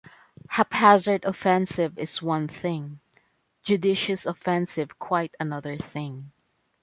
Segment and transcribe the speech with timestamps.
[0.49, 2.99] Haphazard offensive is one thing;
[3.61, 6.31] judicious offensive quite another thing.